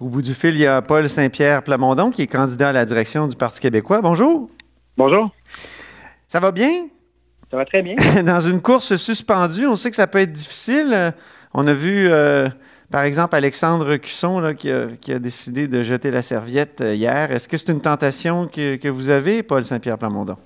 [0.00, 2.84] Au bout du fil, il y a Paul Saint-Pierre Plamondon qui est candidat à la
[2.84, 4.00] direction du Parti québécois.
[4.00, 4.48] Bonjour.
[4.96, 5.30] Bonjour.
[6.28, 6.86] Ça va bien?
[7.50, 7.96] Ça va très bien.
[8.22, 11.12] Dans une course suspendue, on sait que ça peut être difficile.
[11.52, 12.48] On a vu, euh,
[12.92, 17.32] par exemple, Alexandre Cusson là, qui, a, décidé de jeter la serviette euh, hier.
[17.32, 20.36] Est-ce que c'est une tentation que, vous avez, Paul Saint-Pierre Plamondon?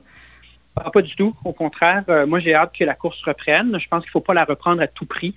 [0.76, 1.34] Ah, pas du tout.
[1.44, 3.78] Au contraire, euh, moi j'ai hâte que la course reprenne.
[3.78, 5.34] Je pense qu'il ne faut pas la reprendre à tout prix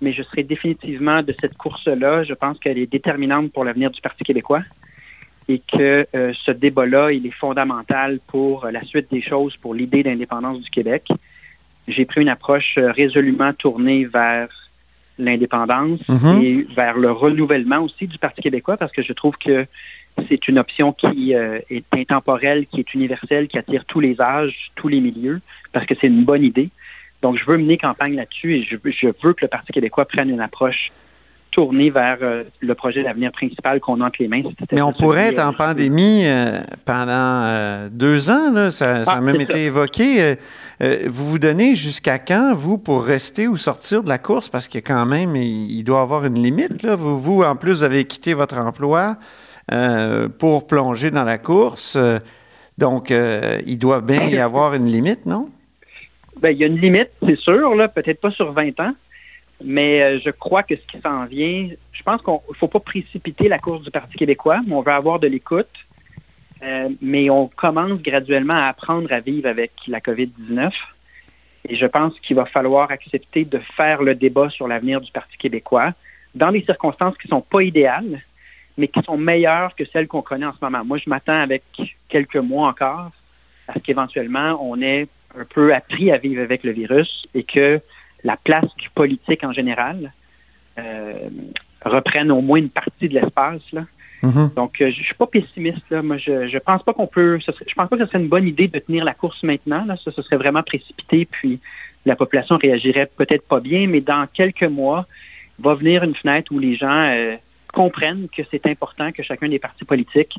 [0.00, 2.22] mais je serai définitivement de cette course-là.
[2.24, 4.62] Je pense qu'elle est déterminante pour l'avenir du Parti québécois
[5.48, 10.02] et que euh, ce débat-là, il est fondamental pour la suite des choses, pour l'idée
[10.02, 11.08] d'indépendance du Québec.
[11.88, 14.48] J'ai pris une approche euh, résolument tournée vers
[15.18, 16.42] l'indépendance mm-hmm.
[16.42, 19.66] et vers le renouvellement aussi du Parti québécois parce que je trouve que
[20.28, 24.70] c'est une option qui euh, est intemporelle, qui est universelle, qui attire tous les âges,
[24.74, 25.40] tous les milieux,
[25.72, 26.70] parce que c'est une bonne idée.
[27.22, 30.40] Donc, je veux mener campagne là-dessus et je, veux que le Parti québécois prenne une
[30.40, 30.92] approche
[31.50, 34.42] tournée vers euh, le projet d'avenir principal qu'on a entre les mains.
[34.70, 39.40] Mais on pourrait être en pandémie euh, pendant euh, deux ans, ça, a ah, même
[39.40, 40.36] été évoqué.
[40.80, 44.48] vous vous donnez jusqu'à quand, vous, pour rester ou sortir de la course?
[44.48, 46.82] Parce que quand même, il, doit y avoir une limite.
[46.82, 46.96] Là.
[46.96, 49.16] Vous, vous, en plus, vous avez quitté votre emploi
[50.38, 51.98] pour plonger dans la course.
[52.78, 55.48] donc, il doit bien y avoir une limite, non?
[56.40, 58.92] Ben, il y a une limite, c'est sûr, peut-être pas sur 20 ans,
[59.64, 62.80] mais euh, je crois que ce qui s'en vient, je pense qu'il ne faut pas
[62.80, 65.66] précipiter la course du Parti québécois, mais on veut avoir de l'écoute.
[66.62, 70.72] Euh, mais on commence graduellement à apprendre à vivre avec la COVID-19.
[71.68, 75.36] Et je pense qu'il va falloir accepter de faire le débat sur l'avenir du Parti
[75.36, 75.92] québécois
[76.34, 78.22] dans des circonstances qui ne sont pas idéales,
[78.76, 80.84] mais qui sont meilleures que celles qu'on connaît en ce moment.
[80.84, 81.62] Moi, je m'attends avec
[82.08, 83.10] quelques mois encore
[83.66, 85.06] à ce qu'éventuellement on ait
[85.36, 87.80] un peu appris à vivre avec le virus et que
[88.24, 90.12] la place du politique en général
[90.78, 91.28] euh,
[91.84, 93.62] reprenne au moins une partie de l'espace.
[94.22, 94.54] Mm-hmm.
[94.54, 95.88] Donc, euh, je ne suis pas pessimiste.
[95.90, 96.02] Là.
[96.02, 97.38] Moi, je ne pense pas qu'on peut.
[97.38, 99.84] je pense pas que ce serait une bonne idée de tenir la course maintenant.
[99.84, 99.96] Là.
[100.02, 101.60] Ça, ce serait vraiment précipité, puis
[102.04, 105.06] la population réagirait peut-être pas bien, mais dans quelques mois,
[105.58, 107.36] va venir une fenêtre où les gens euh,
[107.72, 110.38] comprennent que c'est important que chacun des partis politiques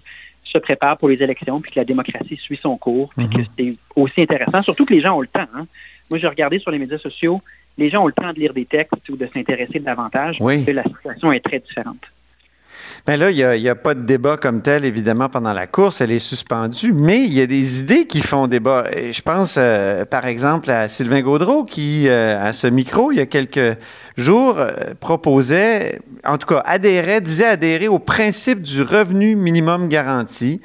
[0.51, 3.45] se prépare pour les élections, puis que la démocratie suit son cours, puis que mhm.
[3.57, 5.47] c'est aussi intéressant, surtout que les gens ont le temps.
[5.55, 5.67] Hein.
[6.09, 7.41] Moi, j'ai regardé sur les médias sociaux,
[7.77, 10.71] les gens ont le temps de lire des textes ou de s'intéresser davantage, parce que
[10.71, 12.03] la situation est très différente.
[13.09, 15.99] Bien là, il n'y a, pas de débat comme tel, évidemment, pendant la course.
[15.99, 18.83] Elle est suspendue, mais il y a des idées qui font débat.
[18.93, 23.19] Je pense, euh, par exemple, à Sylvain Gaudreau, qui, euh, à ce micro, il y
[23.19, 23.79] a quelques
[24.15, 30.61] jours, euh, proposait, en tout cas, adhérait, disait adhérer au principe du revenu minimum garanti.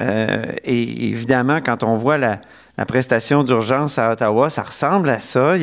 [0.00, 2.40] et évidemment, quand on voit la,
[2.86, 5.56] prestation d'urgence à Ottawa, ça ressemble à ça.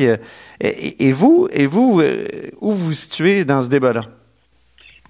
[0.60, 2.02] et, vous, et vous
[2.60, 4.02] où vous situez dans ce débat-là?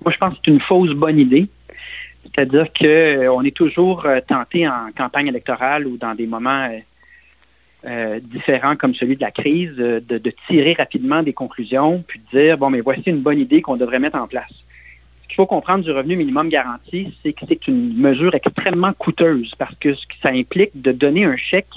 [0.04, 1.48] Moi, je pense que c'est une fausse bonne idée.
[2.34, 6.68] C'est-à-dire qu'on euh, est toujours euh, tenté en campagne électorale ou dans des moments
[7.86, 12.58] euh, différents comme celui de la crise de, tirer rapidement des conclusions puis de dire,
[12.58, 14.50] bon, mais voici une bonne idée qu'on devrait mettre en place.
[15.22, 19.52] Ce qu'il faut comprendre du revenu minimum garanti, c'est que c'est une mesure extrêmement coûteuse
[19.58, 21.68] parce que ça implique de donner un chèque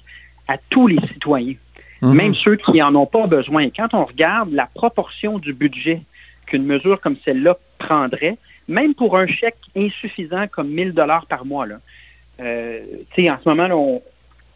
[0.47, 1.55] à tous les citoyens,
[2.01, 2.13] mhm.
[2.13, 3.69] même ceux qui n'en ont pas besoin.
[3.69, 6.01] Quand on regarde la proportion du budget
[6.49, 8.37] qu'une mesure comme celle-là prendrait,
[8.67, 11.65] même pour un chèque insuffisant comme 1000 dollars par mois.
[11.65, 11.79] Là.
[12.41, 12.81] Euh,
[13.17, 14.01] en ce moment,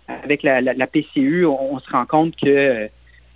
[0.07, 2.87] avec la, PCU, on, se rend compte que euh,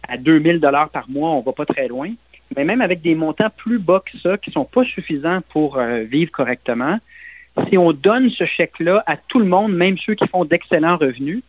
[0.08, 2.12] à 2000 dollars par mois, on ne va pas très loin.
[2.56, 5.78] Mais même avec des montants plus bas que ça, qui ne sont pas suffisants pour
[5.78, 6.98] euh, vivre correctement,
[7.70, 11.42] si on donne ce chèque-là à tout le monde, même ceux qui font d'excellents revenus,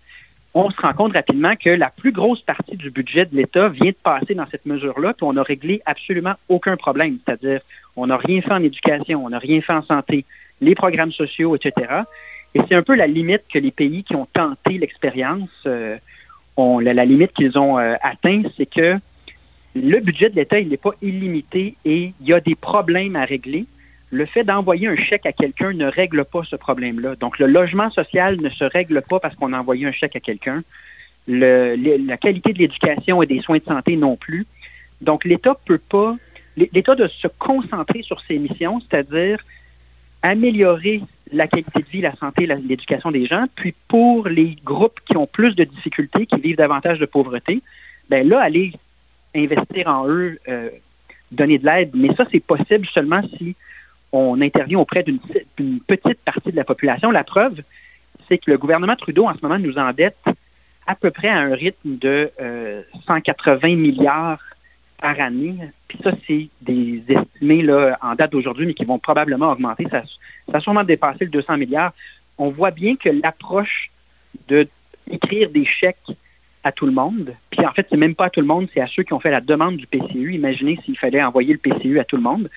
[0.59, 3.91] on se rend compte rapidement que la plus grosse partie du budget de l'État vient
[3.91, 7.19] de passer dans cette mesure-là, puis on n'a réglé absolument aucun problème.
[7.25, 7.61] C'est-à-dire,
[7.95, 10.25] on n'a rien fait en éducation, on n'a rien fait en santé,
[10.61, 12.03] les programmes sociaux, etc.
[12.55, 15.97] Et c'est un peu la limite que les pays qui ont tenté l'expérience euh,
[16.57, 18.97] ont, la, limite qu'ils ont euh, atteint, c'est que
[19.77, 23.25] le budget de l'État, il n'est pas illimité et il y a des problèmes à
[23.25, 23.67] régler
[24.11, 27.17] le fait d'envoyer un chèque à quelqu'un ne règle pas ce problème-là.
[27.17, 30.21] Donc, le logement social ne se règle pas parce qu'on a envoyé un chèque à
[30.21, 30.63] quelqu'un.
[31.27, 34.47] la qualité de l'éducation et des soins de santé non plus.
[35.03, 36.17] Donc, l'État peut pas,
[36.57, 39.39] l'État doit se concentrer sur ses missions, c'est-à-dire
[40.23, 43.45] améliorer la qualité de vie, la santé, l'éducation des gens.
[43.55, 47.63] Puis, pour les groupes qui ont plus de difficultés, qui vivent davantage de pauvreté,
[48.09, 48.73] ben là, aller
[49.35, 50.71] investir en eux, euh,
[51.31, 51.91] donner de l'aide.
[51.95, 53.55] Mais ça, c'est possible seulement si
[54.13, 57.11] on intervient auprès d'une petite partie de la population.
[57.11, 57.63] La preuve,
[58.29, 60.17] c'est que le gouvernement Trudeau, en ce moment, nous endette
[60.87, 62.31] à peu près à un rythme de
[63.07, 64.43] 180 euh, milliards
[65.01, 65.55] par année,
[65.87, 67.65] puis ça, c'est des estimés
[68.03, 69.87] en date d'aujourd'hui, mais qui vont probablement augmenter.
[69.91, 70.03] Ça,
[70.51, 71.93] ça a sûrement dépassé le 200 milliards.
[72.37, 73.91] On voit bien que l'approche
[74.49, 74.67] de
[75.11, 75.97] écrire des chèques
[76.65, 78.81] à tout le monde, puis en fait, c'est même pas à tout le monde, c'est
[78.81, 80.35] à ceux qui ont fait la demande du PCU.
[80.35, 82.51] Imaginez s'il fallait envoyer le PCU à tout le monde.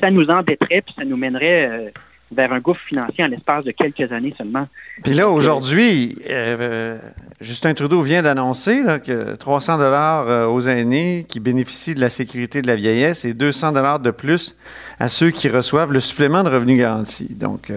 [0.00, 1.90] Ça nous endetterait, puis ça nous mènerait euh,
[2.32, 4.66] vers un gouffre financier en l'espace de quelques années seulement.
[5.04, 6.98] Puis là, aujourd'hui, euh,
[7.40, 12.62] Justin Trudeau vient d'annoncer que 300 dollars euh, aux aînés qui bénéficient de la sécurité
[12.62, 14.56] de la vieillesse et 200 dollars de plus
[14.98, 17.28] à ceux qui reçoivent le supplément de revenu garanti.
[17.30, 17.72] Donc,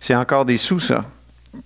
[0.00, 1.04] c'est encore des sous, ça.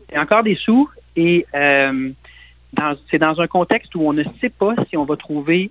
[0.08, 4.96] C'est encore des sous et c'est dans un contexte où on ne sait pas si
[4.96, 5.70] on va trouver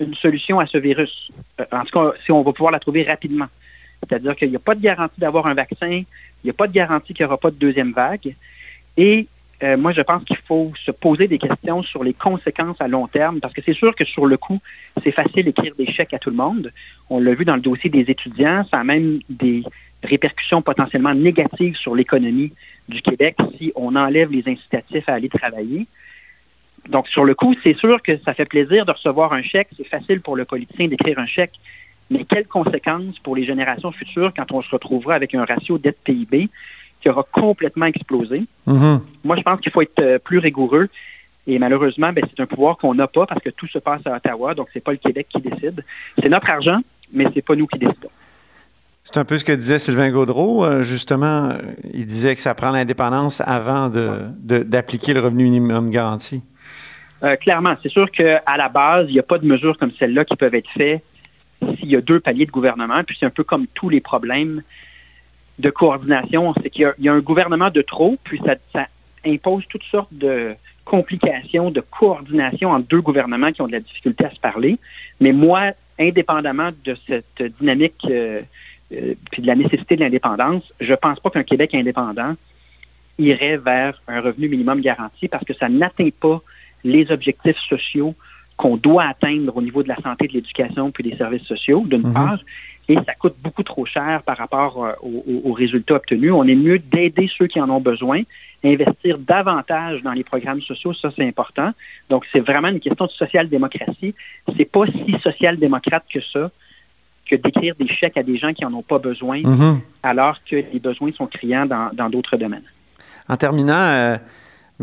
[0.00, 1.30] une solution à ce virus.
[1.60, 3.48] Euh, en tout cas, si on va pouvoir la trouver rapidement.
[4.00, 6.06] C'est-à-dire qu'il n'y a pas de garantie d'avoir un vaccin, il
[6.44, 8.34] n'y a pas de garantie qu'il n'y aura pas de deuxième vague.
[8.96, 9.26] Et
[9.62, 13.06] euh, moi, je pense qu'il faut se poser des questions sur les conséquences à long
[13.06, 14.60] terme, parce que c'est sûr que sur le coup,
[15.04, 16.72] c'est facile d'écrire des chèques à tout le monde.
[17.08, 19.62] On l'a vu dans le dossier des étudiants, ça a même des
[20.02, 22.52] répercussions potentiellement négatives sur l'économie
[22.88, 25.86] du Québec si on enlève les incitatifs à aller travailler.
[26.88, 29.68] Donc, sur le coup, c'est sûr que ça fait plaisir de recevoir un chèque.
[29.76, 31.52] C'est facile pour le politicien d'écrire un chèque.
[32.10, 36.50] Mais quelles conséquences pour les générations futures quand on se retrouvera avec un ratio dette-PIB
[37.00, 38.44] qui aura complètement explosé?
[38.66, 39.00] Mm-hmm.
[39.24, 40.88] Moi, je pense qu'il faut être euh, plus rigoureux.
[41.46, 44.16] Et malheureusement, ben, c'est un pouvoir qu'on n'a pas parce que tout se passe à
[44.16, 45.84] Ottawa, donc ce n'est pas le Québec qui décide.
[46.20, 46.80] C'est notre argent,
[47.12, 48.10] mais ce n'est pas nous qui décidons.
[49.04, 50.64] C'est un peu ce que disait Sylvain Gaudreau.
[50.64, 51.56] Euh, justement,
[51.92, 56.42] il disait que ça prend l'indépendance avant d'appliquer le revenu minimum garanti.
[57.24, 60.24] Euh, clairement, c'est sûr qu'à la base, il n'y a pas de mesures comme celle-là
[60.24, 61.04] qui peuvent être faites
[61.78, 63.04] s'il y a deux paliers de gouvernement.
[63.04, 64.62] Puis c'est un peu comme tous les problèmes
[65.58, 68.40] de coordination, c'est qu'il y, a un gouvernement de trop, puis
[68.72, 68.86] ça,
[69.24, 70.54] impose toutes sortes de
[70.84, 74.78] complications de coordination entre deux gouvernements qui ont de la difficulté à se parler.
[75.20, 78.40] Mais moi, indépendamment de cette dynamique euh,
[78.92, 82.34] euh, puis de la nécessité de l'indépendance, je ne pense pas qu'un Québec indépendant
[83.18, 86.42] irait vers un revenu minimum garanti parce que ça n'atteint pas
[86.84, 88.14] les objectifs sociaux
[88.56, 92.06] qu'on doit atteindre au niveau de la santé, de l'éducation puis des services sociaux, d'une
[92.06, 92.12] mhm.
[92.12, 92.38] part,
[92.88, 96.32] et ça coûte beaucoup trop cher par rapport euh, aux, résultats obtenus.
[96.32, 98.22] On est mieux d'aider ceux qui en ont besoin,
[98.64, 101.72] investir davantage dans les programmes sociaux, ça c'est important.
[102.10, 104.14] Donc c'est vraiment une question de social-démocratie.
[104.56, 106.50] C'est pas si social-démocrate que ça
[107.24, 109.80] que d'écrire des chèques à des gens qui n'en ont pas besoin, mhm.
[110.02, 112.64] alors que les besoins sont criants dans d'autres domaines.
[113.28, 114.16] En terminant, euh,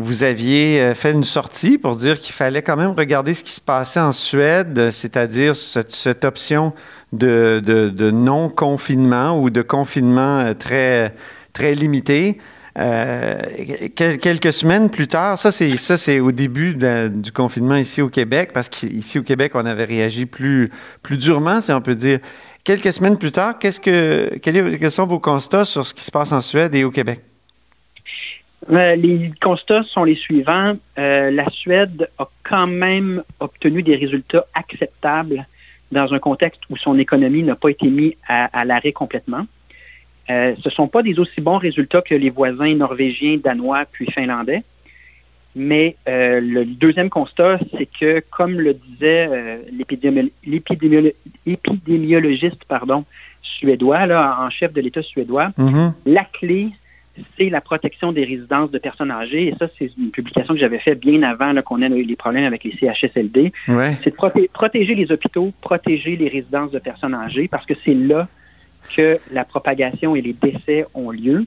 [0.00, 3.52] vous aviez euh, fait une sortie pour dire qu'il fallait quand même regarder ce qui
[3.52, 6.72] se passait en Suède, c'est-à-dire cette, option
[7.12, 11.14] de, non-confinement ou de confinement euh, très,
[11.52, 12.38] très limité.
[12.78, 13.42] Euh,
[13.94, 16.76] quelques semaines plus tard, ça c'est ça c'est au début
[17.10, 20.70] du confinement ici au Québec, parce qu'ici au Québec on avait réagi plus
[21.02, 22.20] plus durement, si on peut dire.
[22.62, 26.30] Quelques semaines plus tard, qu'est-ce que quels sont vos constats sur ce qui se passe
[26.30, 27.20] en Suède et au Québec?
[28.68, 30.76] Euh, les constats sont les suivants.
[30.98, 35.46] Euh, la Suède a quand même obtenu des résultats acceptables
[35.92, 39.46] dans un contexte où son économie n'a pas été mise à, l'arrêt complètement.
[40.28, 44.06] Euh, ce ne sont pas des aussi bons résultats que les voisins norvégiens, danois puis
[44.10, 44.62] finlandais.
[45.56, 49.58] Mais le deuxième constat, c'est que, comme le disait
[51.44, 52.64] l'épidémiologiste
[53.42, 55.92] suédois, là, en chef de l'État suédois, mm-hmm.
[56.06, 56.68] la clé,
[57.38, 59.48] c'est la protection des résidences de personnes âgées.
[59.48, 62.64] Et ça, c'est une publication que j'avais faite bien avant qu'on ait les problèmes avec
[62.64, 63.52] les CHSLD.
[64.02, 68.28] C'est de protéger les hôpitaux, protéger les résidences de personnes âgées, parce que c'est là
[68.96, 71.46] que la propagation et les décès ont lieu.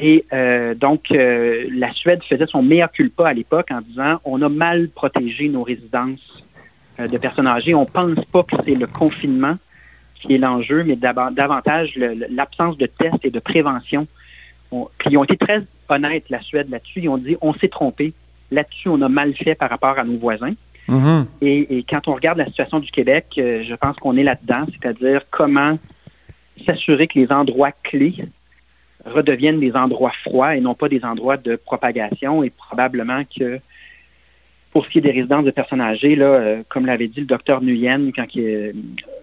[0.00, 4.40] Et euh, donc, euh, la Suède faisait son meilleur culpa à l'époque en disant on
[4.42, 6.44] a mal protégé nos résidences
[7.00, 7.74] euh, de personnes âgées.
[7.74, 9.56] On ne pense pas que c'est le confinement
[10.14, 14.06] qui est l'enjeu, mais davantage l'absence de tests et de prévention
[14.70, 17.00] puis ils ont été très honnêtes, la Suède, là-dessus.
[17.00, 18.12] Ils ont dit, on s'est trompé.
[18.50, 20.54] Là-dessus, on a mal fait par rapport à nos voisins.
[20.88, 21.26] Mm-hmm.
[21.42, 25.20] et, quand on regarde la situation du Québec, euh, je pense qu'on est là-dedans, c'est-à-dire
[25.30, 25.78] comment
[26.64, 28.24] s'assurer que les endroits clés
[29.04, 32.42] redeviennent des endroits froids et non pas des endroits de propagation.
[32.42, 33.60] Et probablement que
[34.72, 37.26] pour ce qui est des résidences de personnes âgées, là, euh, comme l'avait dit le
[37.26, 38.72] docteur Nguyen, quand le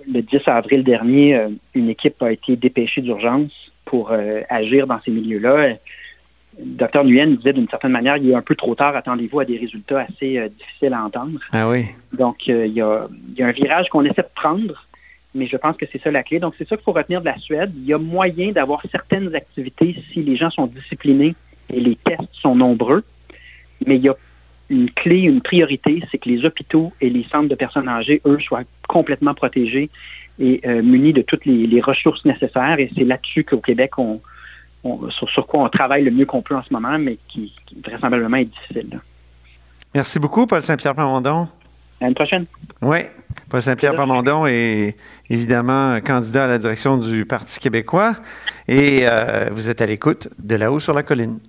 [0.07, 5.11] 10 avril dernier, euh, une équipe a été dépêchée d'urgence pour euh, agir dans ces
[5.11, 5.75] milieux-là.
[6.57, 9.57] Dr Nguyen disait d'une certaine manière, il est un peu trop tard, attendez-vous à des
[9.57, 11.39] résultats assez euh, difficiles à entendre.
[11.51, 11.85] Ah oui.
[12.13, 13.07] Donc, euh, il, y a,
[13.39, 14.85] un virage qu'on essaie de prendre,
[15.33, 16.39] mais je pense que c'est ça la clé.
[16.39, 17.71] Donc, c'est ça qu'il faut retenir de la Suède.
[17.75, 21.35] Il y a moyen d'avoir certaines activités si les gens sont disciplinés
[21.69, 23.03] et les tests sont nombreux,
[23.85, 24.15] mais il y a
[24.69, 28.39] une clé, une priorité, c'est que les hôpitaux et les centres de personnes âgées, eux,
[28.39, 29.89] soient complètement protégés
[30.39, 32.79] et euh, munis de toutes les, ressources nécessaires.
[32.79, 34.19] Et c'est là-dessus qu'au Québec, on,
[35.09, 38.45] sur, quoi on travaille le mieux qu'on peut en ce moment, mais qui, vraisemblablement est
[38.45, 38.99] difficile.
[39.93, 41.47] Merci beaucoup, Paul Saint-Pierre Plamondon.
[42.01, 42.45] À une prochaine.
[42.81, 42.97] Oui,
[43.49, 44.97] Paul Saint-Pierre Plamondon est
[45.29, 48.15] évidemment candidat à la direction du Parti québécois
[48.67, 51.39] et euh, vous êtes à l'écoute de là-haut sur la colline.